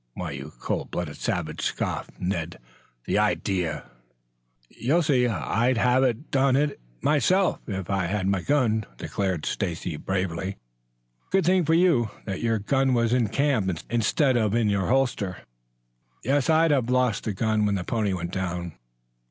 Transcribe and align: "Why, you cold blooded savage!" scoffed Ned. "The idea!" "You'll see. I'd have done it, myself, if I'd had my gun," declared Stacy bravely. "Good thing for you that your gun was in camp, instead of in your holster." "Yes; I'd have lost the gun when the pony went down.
"Why, 0.15 0.31
you 0.31 0.51
cold 0.59 0.89
blooded 0.89 1.17
savage!" 1.17 1.61
scoffed 1.61 2.19
Ned. 2.19 2.57
"The 3.05 3.19
idea!" 3.19 3.91
"You'll 4.67 5.03
see. 5.03 5.27
I'd 5.27 5.77
have 5.77 6.31
done 6.31 6.55
it, 6.55 6.79
myself, 7.03 7.59
if 7.67 7.87
I'd 7.87 8.09
had 8.09 8.25
my 8.25 8.41
gun," 8.41 8.85
declared 8.97 9.45
Stacy 9.45 9.97
bravely. 9.97 10.57
"Good 11.29 11.45
thing 11.45 11.65
for 11.65 11.75
you 11.75 12.09
that 12.25 12.41
your 12.41 12.57
gun 12.57 12.95
was 12.95 13.13
in 13.13 13.27
camp, 13.27 13.69
instead 13.91 14.37
of 14.37 14.55
in 14.55 14.69
your 14.69 14.87
holster." 14.87 15.37
"Yes; 16.23 16.49
I'd 16.49 16.71
have 16.71 16.89
lost 16.89 17.25
the 17.25 17.33
gun 17.33 17.67
when 17.67 17.75
the 17.75 17.83
pony 17.83 18.11
went 18.13 18.31
down. 18.31 18.73